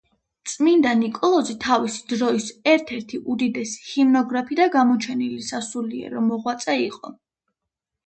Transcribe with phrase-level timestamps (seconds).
[0.51, 7.19] წმინდა ნიკოლოზი თავისი დროის ერთ-ერთი უდიდესი ჰიმნოგრაფი და გამოჩენილი სასულიერო მოღვაწე იყო.